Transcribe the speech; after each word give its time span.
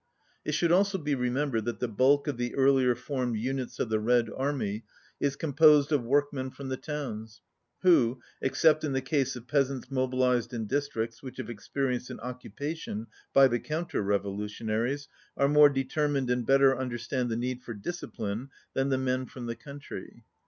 It 0.43 0.53
should 0.53 0.71
also 0.71 0.97
be 0.97 1.13
remembered 1.13 1.65
that 1.65 1.79
the 1.79 1.87
bulk 1.87 2.25
of 2.27 2.37
the 2.37 2.55
earlier 2.55 2.95
formed 2.95 3.37
units 3.37 3.77
of 3.79 3.89
the 3.89 3.99
Red 3.99 4.31
Army 4.35 4.83
is 5.19 5.35
com 5.35 5.53
posed 5.53 5.91
of 5.91 6.01
workmen 6.03 6.49
from 6.49 6.69
the 6.69 6.75
towns 6.77 7.39
who, 7.83 8.19
except 8.41 8.83
in 8.83 8.93
the 8.93 9.01
case 9.03 9.35
of 9.35 9.47
peasants 9.47 9.91
mobilized 9.91 10.55
in 10.55 10.65
districts 10.65 11.21
which 11.21 11.37
have 11.37 11.51
experienced 11.51 12.09
an 12.09 12.19
occupation 12.21 13.05
by 13.31 13.47
the 13.47 13.59
counter 13.59 14.01
revolutionaries, 14.01 15.07
are 15.37 15.47
more 15.47 15.69
determined 15.69 16.31
and 16.31 16.47
better 16.47 16.75
understand 16.75 17.29
the 17.29 17.35
need 17.37 17.61
for 17.61 17.75
discipline 17.75 18.49
than 18.73 18.89
the 18.89 18.97
men 18.97 19.27
from 19.27 19.45
the 19.45 19.55
country. 19.55 20.23